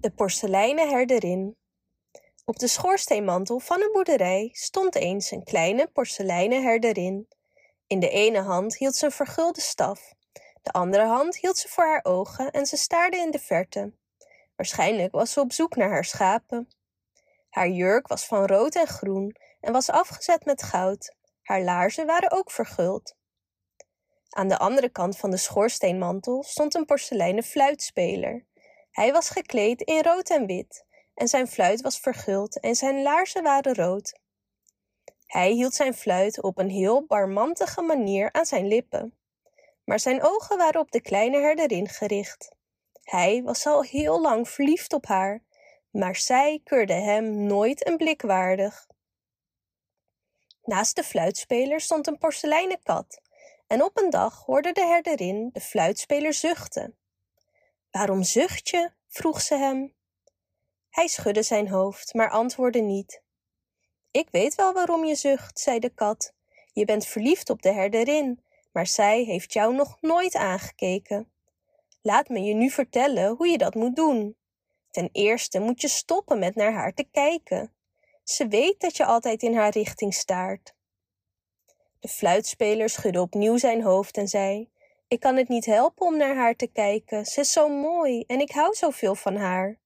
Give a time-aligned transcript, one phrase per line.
[0.00, 1.56] De porseleinen herderin.
[2.44, 7.28] Op de schoorsteenmantel van een boerderij stond eens een kleine porseleinen herderin.
[7.86, 10.12] In de ene hand hield ze een vergulde staf,
[10.62, 13.92] de andere hand hield ze voor haar ogen en ze staarde in de verte.
[14.56, 16.68] Waarschijnlijk was ze op zoek naar haar schapen.
[17.48, 21.14] Haar jurk was van rood en groen en was afgezet met goud.
[21.42, 23.14] Haar laarzen waren ook verguld.
[24.28, 28.48] Aan de andere kant van de schoorsteenmantel stond een porseleinen fluitspeler.
[28.90, 30.84] Hij was gekleed in rood en wit,
[31.14, 34.18] en zijn fluit was verguld en zijn laarzen waren rood.
[35.26, 39.16] Hij hield zijn fluit op een heel barmantige manier aan zijn lippen,
[39.84, 42.50] maar zijn ogen waren op de kleine herderin gericht.
[43.02, 45.42] Hij was al heel lang verliefd op haar,
[45.90, 48.86] maar zij keurde hem nooit een blik waardig.
[50.62, 53.20] Naast de fluitspeler stond een porseleinen kat,
[53.66, 56.99] en op een dag hoorde de herderin de fluitspeler zuchten.
[57.90, 58.90] Waarom zucht je?
[59.08, 59.94] vroeg ze hem.
[60.90, 63.22] Hij schudde zijn hoofd, maar antwoordde niet.
[64.10, 66.32] Ik weet wel waarom je zucht, zei de kat.
[66.72, 71.32] Je bent verliefd op de herderin, maar zij heeft jou nog nooit aangekeken.
[72.02, 74.36] Laat me je nu vertellen hoe je dat moet doen.
[74.90, 77.74] Ten eerste moet je stoppen met naar haar te kijken.
[78.24, 80.74] Ze weet dat je altijd in haar richting staart.
[82.00, 84.70] De fluitspeler schudde opnieuw zijn hoofd en zei:
[85.10, 87.26] Ik kan het niet helpen om naar haar te kijken.
[87.26, 89.78] Ze is zo mooi en ik hou zoveel van haar.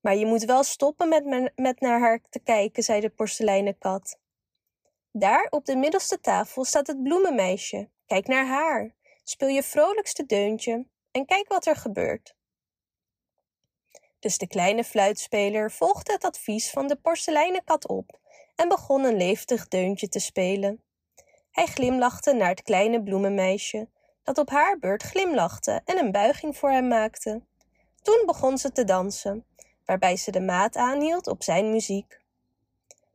[0.00, 4.18] Maar je moet wel stoppen met, met naar haar te kijken, zei de porseleinen kat.
[5.12, 7.88] Daar op de middelste tafel staat het bloemenmeisje.
[8.06, 8.94] Kijk naar haar.
[9.24, 12.34] Speel je vrolijkste deuntje en kijk wat er gebeurt.
[14.18, 18.18] Dus de kleine fluitspeler volgde het advies van de porseleinen kat op
[18.54, 20.82] en begon een levendig deuntje te spelen.
[21.50, 23.88] Hij glimlachte naar het kleine bloemenmeisje,
[24.30, 27.42] dat op haar beurt glimlachte en een buiging voor hem maakte.
[28.02, 29.46] Toen begon ze te dansen,
[29.84, 32.20] waarbij ze de maat aanhield op zijn muziek.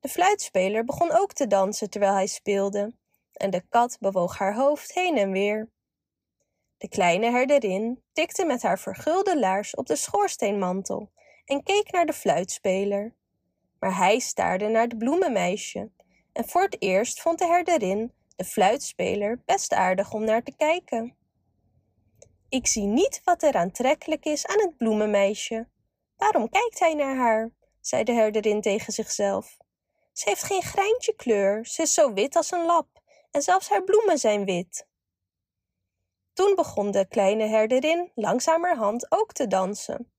[0.00, 2.92] De fluitspeler begon ook te dansen terwijl hij speelde,
[3.32, 5.68] en de kat bewoog haar hoofd heen en weer.
[6.78, 11.10] De kleine herderin tikte met haar vergulde laars op de schoorsteenmantel
[11.44, 13.14] en keek naar de fluitspeler.
[13.78, 15.90] Maar hij staarde naar het bloemenmeisje,
[16.32, 21.16] en voor het eerst vond de herderin de fluitspeler best aardig om naar te kijken.
[22.48, 25.68] Ik zie niet wat er aantrekkelijk is aan het bloemenmeisje.
[26.16, 27.50] Waarom kijkt hij naar haar?
[27.80, 29.56] zei de herderin tegen zichzelf.
[30.12, 33.84] Ze heeft geen greintje kleur, ze is zo wit als een lap, en zelfs haar
[33.84, 34.86] bloemen zijn wit.
[36.32, 40.12] Toen begon de kleine herderin langzamerhand ook te dansen,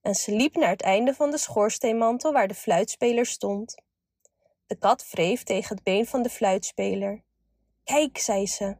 [0.00, 3.74] en ze liep naar het einde van de schoorsteenmantel waar de fluitspeler stond.
[4.66, 7.22] De kat wreef tegen het been van de fluitspeler.
[7.90, 8.76] Kijk, zei ze,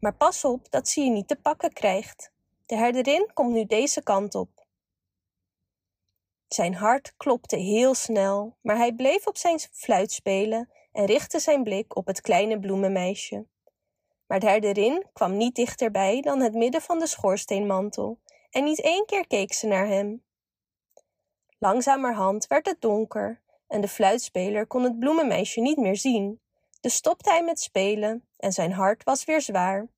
[0.00, 2.32] maar pas op dat ze je niet te pakken krijgt.
[2.66, 4.66] De herderin komt nu deze kant op.
[6.48, 11.62] Zijn hart klopte heel snel, maar hij bleef op zijn fluit spelen en richtte zijn
[11.62, 13.46] blik op het kleine bloemenmeisje.
[14.26, 18.18] Maar de herderin kwam niet dichterbij dan het midden van de schoorsteenmantel,
[18.50, 20.22] en niet één keer keek ze naar hem.
[21.58, 26.40] Langzamerhand werd het donker en de fluitspeler kon het bloemenmeisje niet meer zien,
[26.80, 29.88] dus stopte hij met spelen en zijn hart was weer zwaar.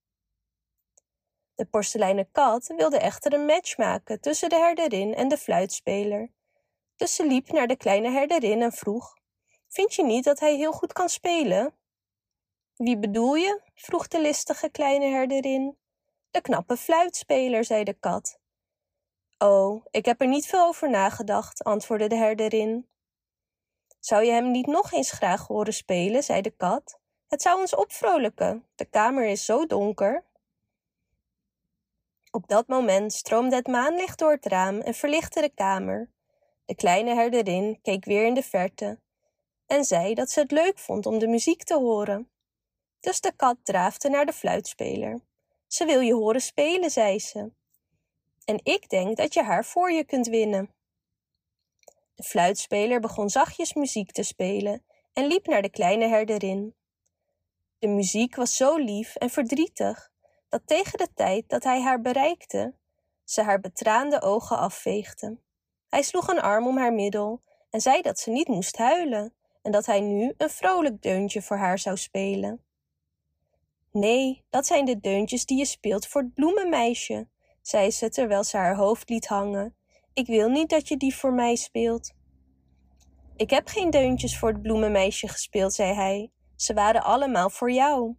[1.54, 6.30] De porseleinen kat wilde echter een match maken tussen de herderin en de fluitspeler,
[6.96, 9.16] dus ze liep naar de kleine herderin en vroeg:
[9.68, 11.74] Vind je niet dat hij heel goed kan spelen?
[12.76, 13.60] Wie bedoel je?
[13.74, 15.78] vroeg de listige kleine herderin.
[16.30, 18.38] De knappe fluitspeler, zei de kat.
[19.38, 22.88] Oh, ik heb er niet veel over nagedacht, antwoordde de herderin.
[24.00, 27.00] Zou je hem niet nog eens graag horen spelen, zei de kat.
[27.28, 28.66] Het zou ons opvrolijken.
[28.74, 30.24] De kamer is zo donker.
[32.30, 36.10] Op dat moment stroomde het maanlicht door het raam en verlichtte de kamer.
[36.64, 38.98] De kleine herderin keek weer in de verte
[39.66, 42.30] en zei dat ze het leuk vond om de muziek te horen.
[43.00, 45.20] Dus de kat draafde naar de fluitspeler.
[45.66, 47.50] Ze wil je horen spelen, zei ze.
[48.44, 50.72] En ik denk dat je haar voor je kunt winnen.
[52.14, 56.74] De fluitspeler begon zachtjes muziek te spelen en liep naar de kleine herderin.
[57.78, 60.10] De muziek was zo lief en verdrietig
[60.48, 62.74] dat tegen de tijd dat hij haar bereikte,
[63.24, 65.38] ze haar betraande ogen afveegde.
[65.88, 69.72] Hij sloeg een arm om haar middel en zei dat ze niet moest huilen en
[69.72, 72.64] dat hij nu een vrolijk deuntje voor haar zou spelen.
[73.92, 77.28] Nee, dat zijn de deuntjes die je speelt voor het bloemenmeisje,
[77.62, 79.76] zei ze terwijl ze haar hoofd liet hangen.
[80.12, 82.12] Ik wil niet dat je die voor mij speelt.
[83.36, 86.30] Ik heb geen deuntjes voor het bloemenmeisje gespeeld, zei hij.
[86.58, 88.16] Ze waren allemaal voor jou.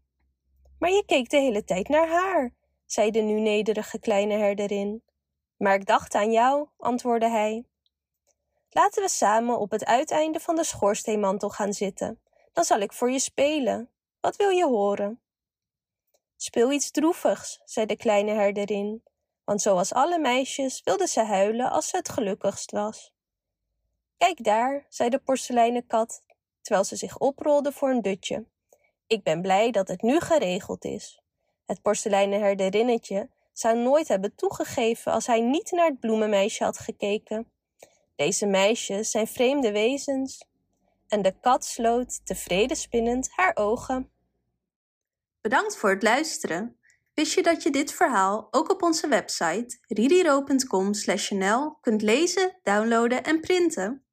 [0.80, 2.54] Maar je keek de hele tijd naar haar,
[2.86, 5.04] zei de nu nederige kleine herderin.
[5.58, 7.66] Maar ik dacht aan jou, antwoordde hij.
[8.70, 12.22] Laten we samen op het uiteinde van de schoorsteenmantel gaan zitten.
[12.54, 13.90] Dan zal ik voor je spelen.
[14.20, 15.22] Wat wil je horen?
[16.36, 19.04] Speel iets droevigs, zei de kleine herderin,
[19.44, 23.14] want zoals alle meisjes wilde ze huilen als ze het gelukkigst was.
[24.18, 26.24] Kijk daar, zei de porseleinen kat,
[26.70, 28.46] terwijl ze zich oprolde voor een dutje.
[29.08, 31.22] Ik ben blij dat het nu geregeld is.
[31.66, 37.52] Het porseleinen herderinnetje zou nooit hebben toegegeven als hij niet naar het bloemenmeisje had gekeken.
[38.16, 40.46] Deze meisjes zijn vreemde wezens.
[41.08, 44.12] En de kat sloot, tevreden spinnend, haar ogen.
[45.42, 46.78] Bedankt voor het luisteren.
[47.14, 53.40] Wist je dat je dit verhaal ook op onze website ririro.com/nl kunt lezen, downloaden en
[53.40, 54.04] printen?